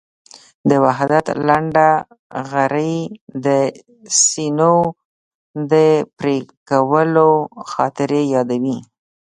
د 0.69 0.71
وحدت 0.85 1.25
لنډهغري 1.47 2.97
د 3.45 3.47
سینو 4.25 4.75
د 5.71 5.73
پرېکولو 6.17 7.29
خاطرې 7.71 8.21
یادوي. 8.35 8.77